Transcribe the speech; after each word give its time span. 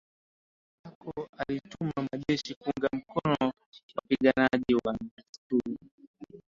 ambako 0.77 1.27
alituma 1.39 1.93
majeshi 2.11 2.55
kuunga 2.55 2.89
mkono 2.93 3.53
wapiganaji 3.95 4.75
wa 4.85 4.93
msituni 4.93 5.77